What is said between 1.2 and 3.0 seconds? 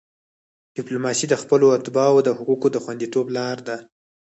د خپلو اتباعو د حقوقو د